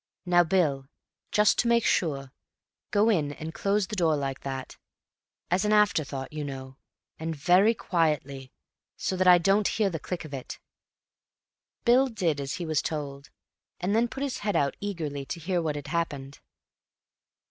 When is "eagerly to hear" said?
14.79-15.61